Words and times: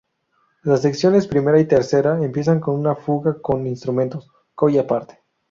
Las 0.63 0.81
secciones 0.81 1.27
primera 1.27 1.59
y 1.59 1.65
tercera 1.65 2.17
empiezan 2.25 2.59
con 2.59 2.73
una 2.73 2.95
fuga 2.95 3.39
con 3.39 3.67
instrumentos 3.67 4.31
"colla 4.55 4.87
parte". 4.87 5.19